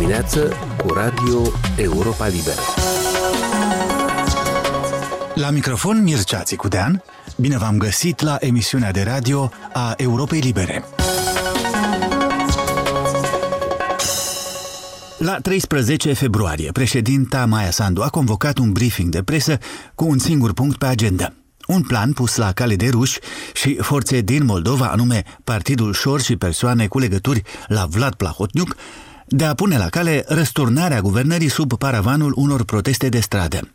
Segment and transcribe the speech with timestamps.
[0.00, 1.42] dimineață cu Radio
[1.76, 2.60] Europa Liberă.
[5.34, 7.02] La microfon Mircea Țicudean,
[7.36, 10.84] bine v-am găsit la emisiunea de radio a Europei Libere.
[15.18, 19.58] La 13 februarie, președinta Maia Sandu a convocat un briefing de presă
[19.94, 21.32] cu un singur punct pe agenda.
[21.66, 23.18] Un plan pus la cale de ruși
[23.52, 28.76] și forțe din Moldova, anume Partidul Șor și persoane cu legături la Vlad Plahotniuc,
[29.32, 33.74] de a pune la cale răsturnarea guvernării sub paravanul unor proteste de stradă.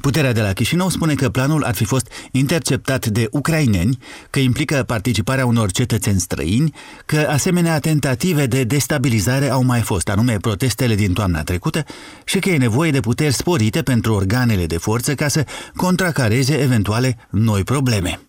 [0.00, 3.98] Puterea de la Chișinău spune că planul ar fi fost interceptat de ucraineni,
[4.30, 6.74] că implică participarea unor cetățeni străini,
[7.06, 11.84] că asemenea tentative de destabilizare au mai fost, anume protestele din toamna trecută,
[12.24, 15.46] și că e nevoie de puteri sporite pentru organele de forță ca să
[15.76, 18.20] contracareze eventuale noi probleme.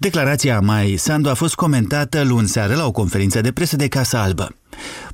[0.00, 4.22] Declarația mai Sandu a fost comentată luni seară la o conferință de presă de Casa
[4.22, 4.54] Albă.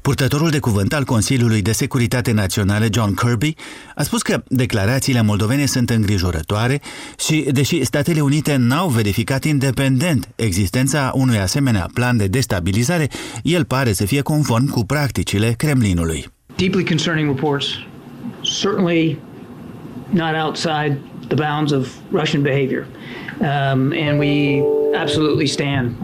[0.02, 3.54] Purtătorul de cuvânt al Consiliului de Securitate Națională, John Kirby,
[3.94, 6.80] a spus că declarațiile moldovene sunt îngrijorătoare
[7.18, 13.08] și, deși Statele Unite n-au verificat independent existența unui asemenea plan de destabilizare,
[13.42, 16.26] el pare să fie conform cu practicile Kremlinului.
[16.56, 17.66] Deeply concerning reports,
[18.60, 19.18] certainly
[20.10, 22.86] not outside the bounds of Russian behavior.
[23.40, 24.62] Um, and we
[24.94, 25.96] absolutely stand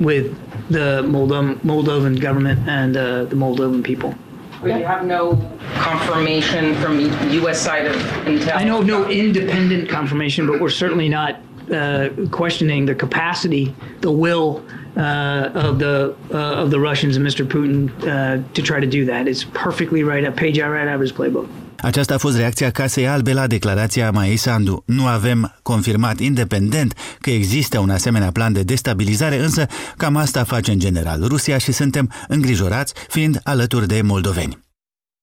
[0.00, 0.36] with
[0.70, 4.14] the Moldovan, Moldovan government and uh, the Moldovan people.
[4.62, 5.36] We have no
[5.76, 7.60] confirmation from the U.S.
[7.60, 8.56] side of intel.
[8.56, 11.40] I know of no independent confirmation, but we're certainly not
[11.72, 14.62] uh, questioning the capacity, the will
[14.96, 17.46] uh, of the uh, of the Russians and Mr.
[17.46, 19.28] Putin uh, to try to do that.
[19.28, 21.48] It's perfectly right, a page right out of his playbook.
[21.82, 24.82] Aceasta a fost reacția Casei Albe la declarația Maei Sandu.
[24.86, 30.70] Nu avem confirmat independent că există un asemenea plan de destabilizare, însă cam asta face
[30.70, 34.58] în general Rusia și suntem îngrijorați fiind alături de moldoveni.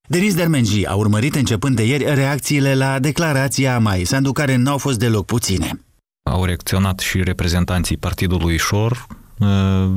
[0.09, 4.99] Denis Dermenji a urmărit începând de ieri reacțiile la declarația Mai Sandu, care n-au fost
[4.99, 5.79] deloc puține.
[6.29, 9.26] Au reacționat și reprezentanții Partidului Șor, Uh,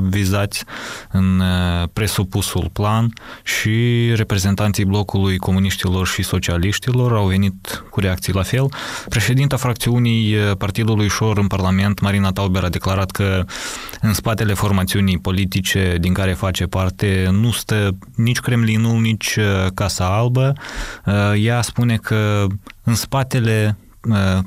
[0.09, 0.63] vizați
[1.11, 3.13] în uh, presupusul plan
[3.43, 3.71] și
[4.15, 8.65] reprezentanții blocului comuniștilor și socialiștilor au venit cu reacții la fel.
[9.09, 13.45] Președinta fracțiunii uh, Partidului Șor în Parlament, Marina Tauber, a declarat că
[14.01, 19.39] în spatele formațiunii politice din care face parte nu stă nici Kremlinul, nici
[19.73, 20.53] Casa Albă.
[21.35, 22.47] Ea spune că
[22.83, 23.90] în spatele Uh,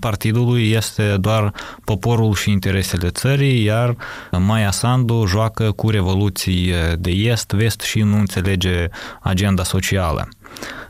[0.01, 1.53] partidului este doar
[1.85, 3.97] poporul și interesele țării, iar
[4.31, 8.89] Maia Sandu joacă cu revoluții de est-vest și nu înțelege
[9.21, 10.29] agenda socială.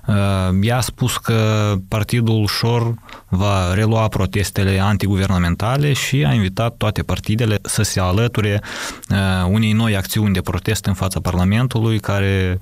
[0.07, 0.15] Uh,
[0.61, 2.95] ea a spus că partidul Șor
[3.29, 8.63] va relua protestele antiguvernamentale și a invitat toate partidele să se alăture
[9.11, 9.17] uh,
[9.49, 12.59] unei noi acțiuni de protest în fața Parlamentului care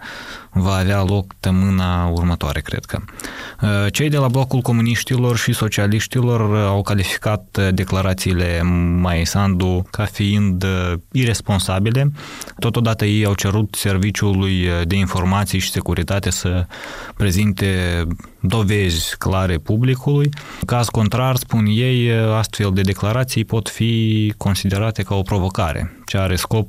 [0.52, 2.98] va avea loc tămâna următoare, cred că.
[3.62, 8.62] Uh, cei de la blocul comuniștilor și socialiștilor au calificat declarațiile
[9.00, 10.64] Mai Sandu ca fiind
[11.12, 12.12] irresponsabile.
[12.58, 16.66] Totodată ei au cerut Serviciului de Informații și Securitate să
[17.16, 18.02] prezinte
[18.40, 20.28] dovezi clare publicului.
[20.66, 26.36] Caz contrar, spun ei, astfel de declarații pot fi considerate ca o provocare, ce are
[26.36, 26.68] scop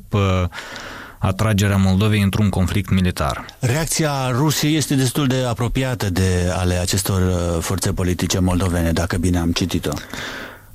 [1.23, 3.45] atragerea Moldovei într-un conflict militar.
[3.59, 7.22] Reacția Rusiei este destul de apropiată de ale acestor
[7.61, 9.91] forțe politice moldovene, dacă bine am citit-o.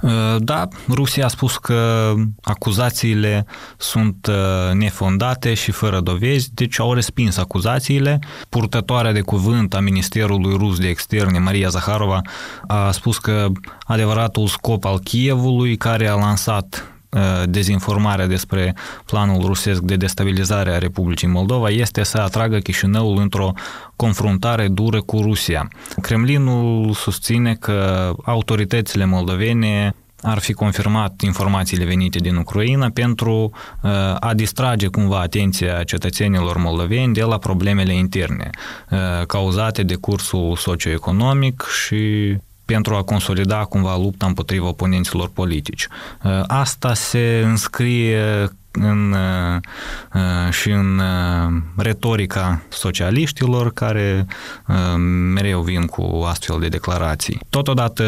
[0.01, 6.95] Uh, da, Rusia a spus că acuzațiile sunt uh, nefondate și fără dovezi, deci au
[6.95, 8.19] respins acuzațiile.
[8.49, 12.21] Purtătoarea de cuvânt a Ministerului Rus de Externe, Maria Zaharova,
[12.67, 13.47] a spus că
[13.81, 16.98] adevăratul scop al Kievului, care a lansat uh,
[17.45, 18.75] dezinformarea despre
[19.07, 23.53] planul rusesc de destabilizare a Republicii Moldova este să atragă Chișinăul într-o
[23.97, 25.69] confruntare dură cu Rusia.
[26.01, 33.33] Kremlinul susține că autoritățile moldovene ar fi confirmat informațiile venite din Ucraina pentru
[33.83, 38.51] uh, a distrage cumva atenția cetățenilor moldoveni de la problemele interne
[38.91, 42.37] uh, cauzate de cursul socioeconomic și
[42.75, 45.87] pentru a consolida cumva lupta împotriva oponenților politici.
[46.23, 49.61] Uh, asta se înscrie în, uh,
[50.15, 54.27] uh, și în uh, retorica socialiștilor care
[55.35, 57.41] mereu vin cu astfel de declarații.
[57.51, 58.05] Totodată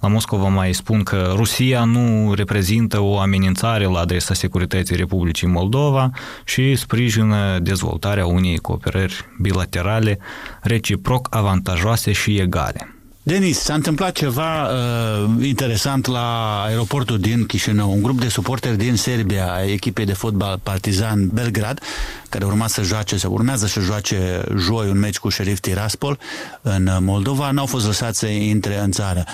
[0.00, 6.10] la Moscova mai spun că Rusia nu reprezintă o amenințare la adresa securității Republicii Moldova
[6.44, 10.18] și sprijină dezvoltarea unei cooperări bilaterale
[10.60, 13.01] reciproc avantajoase și egale.
[13.24, 17.92] Denis, s-a întâmplat ceva uh, interesant la aeroportul din Chișinău.
[17.92, 21.80] Un grup de suporteri din Serbia, a echipei de fotbal Partizan Belgrad,
[22.28, 26.18] care urma să joace, se urmează să joace joi un meci cu șerif Tiraspol
[26.62, 29.24] în Moldova, n-au fost lăsați să intre în țară.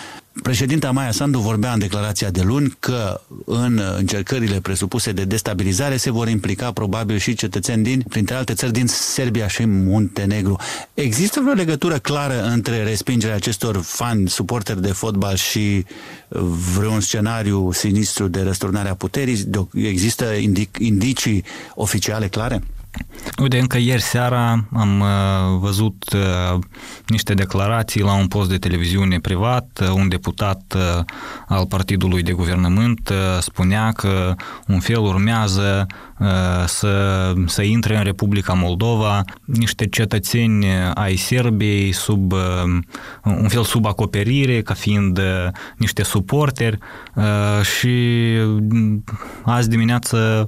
[0.43, 6.11] Președinta Maia Sandu vorbea în declarația de luni că în încercările presupuse de destabilizare se
[6.11, 10.57] vor implica probabil și cetățeni din, printre alte țări, din Serbia și Muntenegru.
[10.95, 15.85] Există vreo legătură clară între respingerea acestor fani, suporteri de fotbal și
[16.75, 19.51] vreun scenariu sinistru de răsturnare a puterii?
[19.75, 21.45] Există indic- indicii
[21.75, 22.63] oficiale clare?
[23.43, 26.59] Uite, încă ieri seara am uh, văzut uh,
[27.07, 29.81] niște declarații la un post de televiziune privat.
[29.83, 30.77] Uh, un deputat
[31.47, 34.35] al partidului de guvernământ spunea că
[34.67, 35.87] un fel urmează
[36.67, 42.33] să, să intre în Republica Moldova niște cetățeni ai Serbiei sub
[43.23, 45.21] un fel sub acoperire, ca fiind
[45.77, 46.79] niște suporteri
[47.63, 47.99] și
[49.43, 50.47] azi dimineață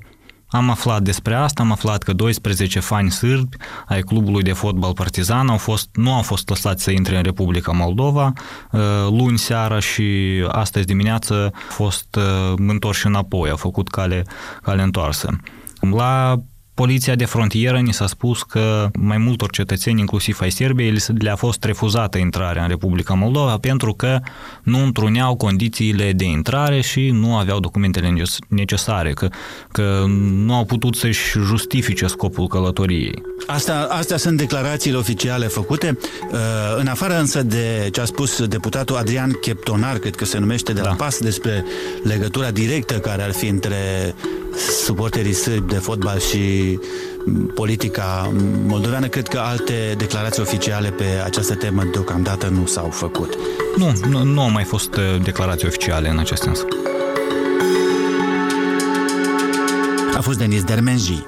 [0.50, 3.56] am aflat despre asta, am aflat că 12 fani sârbi
[3.86, 7.72] ai clubului de fotbal Partizan au fost, nu au fost lăsați să intre în Republica
[7.72, 8.32] Moldova
[8.70, 8.80] uh,
[9.10, 10.04] luni seara și
[10.48, 14.24] astăzi dimineață au fost uh, întorși înapoi, au făcut cale,
[14.62, 15.36] cale întoarsă.
[15.80, 16.40] La
[16.80, 21.64] Poliția de frontieră ni s-a spus că mai multor cetățeni, inclusiv ai Serbiei, le-a fost
[21.64, 24.18] refuzată intrarea în Republica Moldova pentru că
[24.62, 29.28] nu întruneau condițiile de intrare și nu aveau documentele necesare, că,
[29.72, 30.04] că
[30.44, 33.22] nu au putut să-și justifice scopul călătoriei.
[33.46, 35.98] Asta, astea sunt declarațiile oficiale făcute.
[36.32, 36.38] Uh,
[36.78, 40.80] în afară însă de ce a spus deputatul Adrian Cheptonar, cred că se numește de
[40.80, 40.94] la da.
[40.94, 41.64] PAS, despre
[42.02, 44.14] legătura directă care ar fi între
[44.84, 46.78] suporterii sârbi de fotbal și
[47.54, 48.32] politica
[48.66, 53.38] moldoveană, cred că alte declarații oficiale pe această temă deocamdată nu s-au făcut.
[53.76, 56.64] Nu, nu, nu au mai fost uh, declarații oficiale în acest sens.
[60.16, 61.26] A fost Denis Dermenji.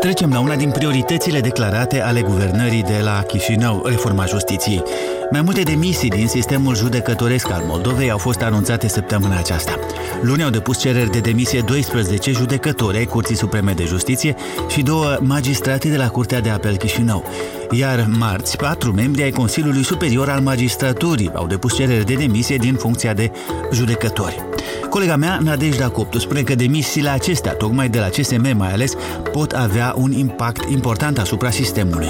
[0.00, 4.82] Trecem la una din prioritățile declarate ale guvernării de la Chișinău, reforma justiției.
[5.30, 9.78] Mai multe demisii din sistemul judecătoresc al Moldovei au fost anunțate săptămâna aceasta.
[10.22, 14.34] Luni au depus cereri de demisie 12 judecători ai Curții Supreme de Justiție
[14.68, 17.24] și două magistrate de la Curtea de Apel Chișinău.
[17.70, 22.74] Iar marți, patru membri ai Consiliului Superior al Magistraturii au depus cereri de demisie din
[22.74, 23.30] funcția de
[23.72, 24.49] judecători.
[24.90, 28.92] Colega mea, Nadejda Coptu, spune că demisiile acestea, tocmai de la CSM mai ales,
[29.32, 32.08] pot avea un impact important asupra sistemului.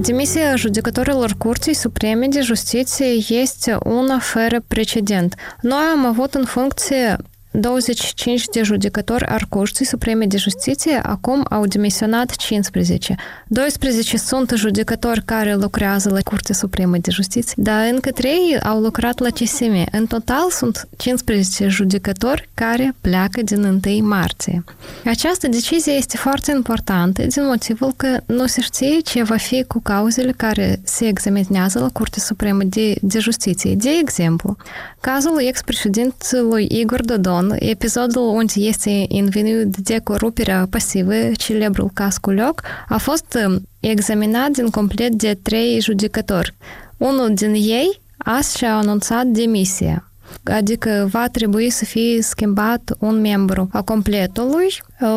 [0.00, 5.34] Demisia judecătorilor Curții Supreme de Justiție este una fără precedent.
[5.60, 7.16] Noi am avut în funcție
[7.50, 13.14] 25 de judecători ar Curții Supreme de Justiție, acum au demisionat 15.
[13.46, 19.18] 12 sunt judecători care lucrează la Curtea Supremă de Justiție, dar încă 3 au lucrat
[19.18, 19.84] la CSM.
[19.90, 24.64] În total sunt 15 judecători care pleacă din 1 martie.
[25.04, 29.80] Această decizie este foarte importantă din motivul că nu se știe ce va fi cu
[29.82, 33.74] cauzele care se examinează la Curtea Supremă de, de Justiție.
[33.74, 34.56] De exemplu,
[35.00, 42.98] cazul ex-președintelui Igor Dodon episodul unde este învinuit de coruperea pasivă, celebrul caz Culioc, a
[42.98, 43.38] fost
[43.80, 46.54] examinat din complet de trei judecători.
[46.96, 50.07] Unul din ei azi și-a anunțat demisia
[50.50, 54.66] adică va trebui să fie schimbat un membru a completului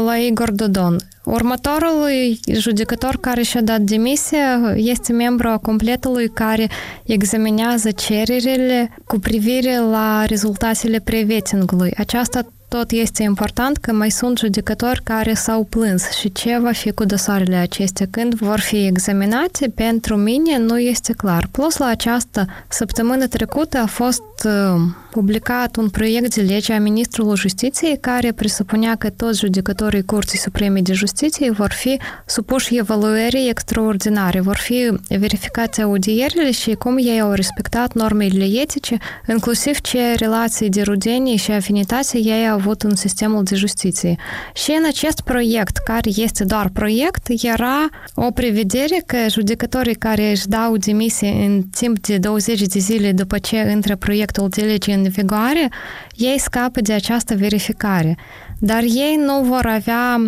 [0.06, 0.96] la Igor Dodon.
[1.24, 2.10] Următorul
[2.52, 6.70] judecător care și-a dat demisia este membru a completului care
[7.04, 11.94] examinează cererile cu privire la rezultatele prevetingului.
[11.98, 16.92] Aceasta tot este important că mai sunt judecători care s-au plâns și ce va fi
[16.92, 21.48] cu dosarele acestea când vor fi examinate, pentru mine nu este clar.
[21.52, 24.82] Plus la această săptămână trecută a fost uh,
[25.12, 30.82] publicat un proiect de lege a Ministrului Justiției care presupunea că toți judecătorii Curții Supreme
[30.82, 37.32] de Justiție vor fi supuși evaluării extraordinare, vor fi verificate audierile și cum ei au
[37.32, 38.98] respectat normele etice,
[39.30, 44.16] inclusiv ce relații de rudenie și afinitate ei au avut în sistemul de justiție.
[44.54, 50.48] Și în acest proiect, care este doar proiect, era o prevedere că judecătorii care își
[50.48, 55.01] dau demisie în timp de 20 de zile după ce intră proiectul de lege în
[55.10, 55.70] vigoare,
[56.16, 58.18] ei scapă de această verificare.
[58.60, 60.22] Dar ei nu vor avea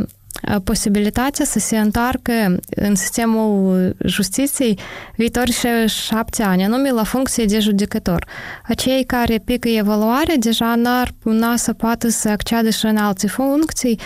[0.63, 2.31] posibilitatea să se întoarcă
[2.75, 4.79] în sistemul justiției
[5.15, 5.53] viitorii
[5.87, 8.25] șapte ani, anume la funcție de judecător.
[8.63, 13.99] Acei care pică evaluare deja n-ar puna să poată să acceadă și în alte funcții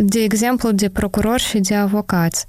[0.00, 2.46] de exemplu, de procurori și de avocați.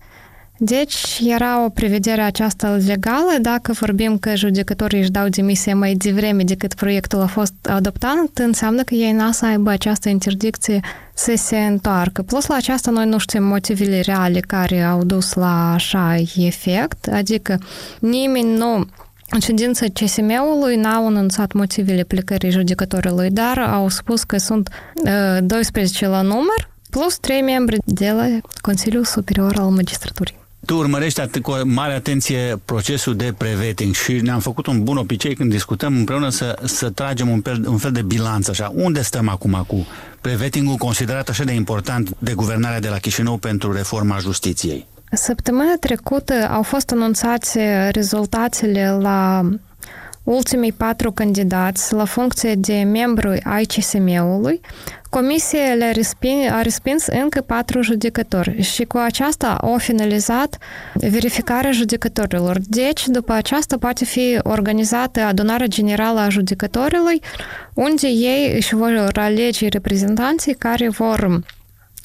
[0.62, 6.44] Deci era o prevedere aceasta legală dacă vorbim că judecătorii își dau demisie mai devreme
[6.44, 10.80] decât proiectul a fost adoptat, înseamnă că ei n-a să aibă această interdicție
[11.14, 12.22] să se întoarcă.
[12.22, 17.58] Plus la aceasta noi nu știm motivele reale care au dus la așa efect, adică
[18.00, 18.86] nimeni nu
[19.30, 24.70] în ședința CSM-ului n-au anunțat motivele plecării judecătorului, dar au spus că sunt
[25.06, 28.28] uh, 12 la număr, plus 3 membri de la
[28.62, 30.40] Consiliul Superior al Magistraturii.
[30.66, 35.36] Tu urmărești atât cu mare atenție procesul de preveting și ne-am făcut un bun obicei
[35.36, 38.72] când discutăm împreună să, să tragem un fel, un fel de bilanț așa.
[38.76, 39.88] Unde stăm acum cu
[40.22, 44.88] prevetingul considerat așa de important de guvernarea de la Chișinău pentru reforma justiției?
[45.12, 49.50] Săptămâna trecută au fost anunțate rezultatele la
[50.24, 54.62] ultimii patru candidați la funcție de membru ai CSM-ului,
[55.10, 60.58] Comisia le-a respins, a respins încă patru judecători și cu aceasta au finalizat
[60.94, 62.58] verificarea judecătorilor.
[62.64, 67.14] Deci, după aceasta poate fi organizată adunarea generală a judecătorilor,
[67.74, 71.40] unde ei își vor alege reprezentanții care vor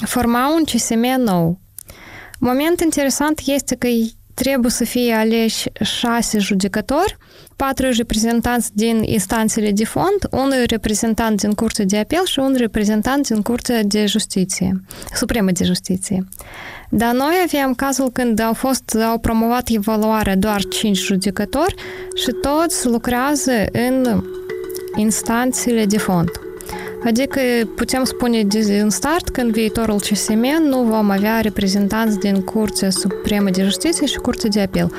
[0.07, 1.59] forma un CSM nou.
[2.39, 3.87] Moment interesant este că
[4.35, 7.17] trebuie să fie aleși șase judecători,
[7.57, 13.29] patru reprezentanți din instanțele de fond, un reprezentant din Curtea de Apel și un reprezentant
[13.29, 14.81] din Curtea de Justiție,
[15.15, 16.25] Supremă de Justiție.
[16.91, 21.75] Dar noi aveam cazul când au fost, au promovat evaluarea doar cinci judecători
[22.15, 24.23] și toți lucrează în
[24.97, 26.29] instanțele de fond.
[27.05, 27.41] Adică
[27.75, 33.51] putem spune din start că în viitorul CSM nu vom avea reprezentanți din Curtea Supremă
[33.51, 34.93] de Justiție și Curtea de Apel.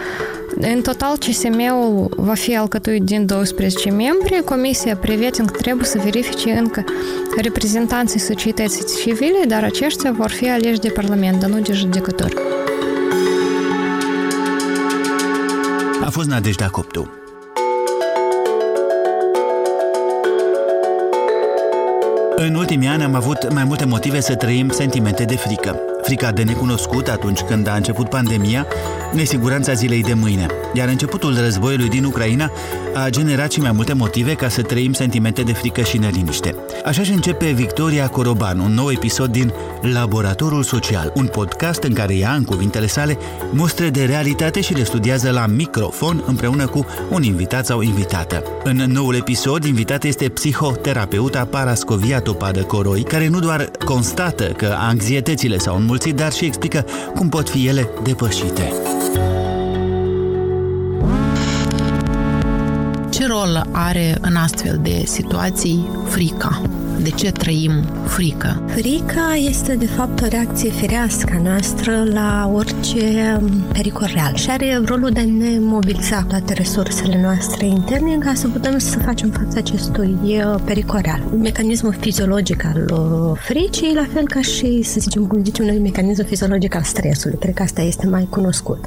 [0.56, 4.42] În total, CSM-ul va fi alcătuit din 12 membri.
[4.46, 6.84] Comisia Preveting trebuie să verifice încă
[7.42, 12.36] reprezentanții societății civile, dar aceștia vor fi aleși de Parlament, dar nu de judecători.
[16.06, 17.25] A fost Nadejda Coptu.
[22.38, 25.80] În ultimii ani am avut mai multe motive să trăim sentimente de frică.
[26.01, 28.68] Frica de necunoscut atunci când a început pandemia,
[29.13, 30.48] nesiguranța zilei de mâine.
[30.75, 32.51] Iar începutul războiului din Ucraina
[32.94, 36.55] a generat și mai multe motive ca să trăim sentimente de frică și neliniște.
[36.86, 42.15] Așa și începe Victoria Coroban, un nou episod din Laboratorul Social, un podcast în care
[42.15, 43.17] ea, în cuvintele sale,
[43.51, 48.44] mostre de realitate și le studiază la microfon împreună cu un invitat sau invitată.
[48.63, 55.58] În noul episod, invitată este psihoterapeuta Parascovia Topadă Coroi, care nu doar constată că anxietățile
[55.58, 58.74] s-au înmulțit, dar și explică cum pot fi ele depășite.
[63.36, 66.62] Rol are în astfel de situații frica?
[67.04, 67.72] De ce trăim
[68.06, 68.62] frică?
[68.68, 73.40] Frica este de fapt o reacție firească noastră la orice
[73.74, 78.48] pericol real și are rolul de a ne mobiliza toate resursele noastre interne ca să
[78.48, 80.18] putem să facem față acestui
[80.66, 81.22] pericol real.
[81.42, 82.94] Mecanismul fiziologic al
[83.40, 87.54] fricii, la fel ca și, să zicem, cum zicem noi, mecanismul fiziologic al stresului, cred
[87.54, 88.86] că asta este mai cunoscut.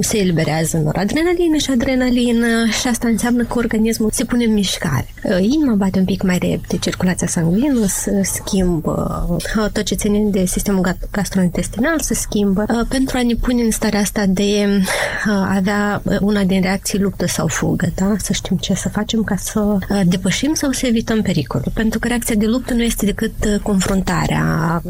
[0.00, 2.46] Se eliberează noradrenalină și adrenalină
[2.80, 5.06] și asta înseamnă că organismul se pune în mișcare.
[5.40, 9.26] Inima bate un pic mai repede, circulația sanguină se schimbă,
[9.72, 14.26] tot ce ține de sistemul gastrointestinal se schimbă, pentru a ne pune în starea asta
[14.26, 14.82] de
[15.26, 18.14] a avea una din reacții luptă sau fugă, da?
[18.18, 21.70] Să știm ce să facem ca să depășim sau să evităm pericolul.
[21.74, 24.82] Pentru că reacția de luptă nu este decât confruntarea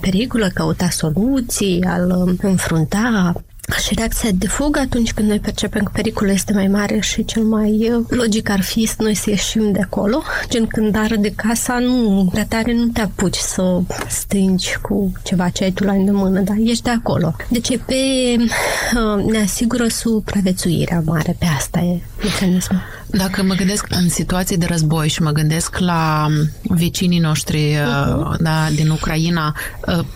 [0.00, 3.34] pericolului, căuta soluții, al înfrunta
[3.78, 7.42] și reacția de fugă atunci când noi percepem că pericolul este mai mare și cel
[7.42, 10.22] mai uh, logic ar fi să noi să ieșim de acolo.
[10.48, 15.48] Gen când ară de casa, nu, prea tare nu te apuci să stângi cu ceva
[15.48, 17.34] ce ai tu la îndemână, dar ești de acolo.
[17.48, 17.94] Deci pe
[18.36, 22.80] uh, ne asigură supraviețuirea mare, pe asta e mecanismul.
[23.12, 26.26] Dacă mă gândesc în situații de război și mă gândesc la
[26.62, 28.36] vecinii noștri uh-huh.
[28.38, 29.54] da, din Ucraina,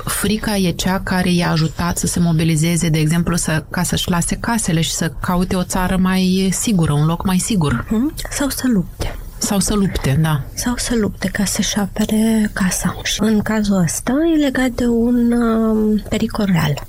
[0.05, 4.37] frica e cea care i-a ajutat să se mobilizeze, de exemplu, să, ca să-și lase
[4.37, 7.85] casele și să caute o țară mai sigură, un loc mai sigur.
[7.85, 8.31] Uh-huh.
[8.31, 9.19] Sau să lupte.
[9.39, 10.43] Sau să lupte, da.
[10.55, 12.97] Sau să lupte ca să-și apere casa.
[13.03, 16.87] Și în cazul ăsta e legat de un uh, pericol real.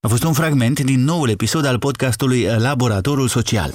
[0.00, 3.74] A fost un fragment din noul episod al podcastului Laboratorul Social.